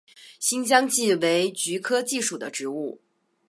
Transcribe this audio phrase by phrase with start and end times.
[0.39, 2.99] 新疆蓟为菊科蓟属的植物。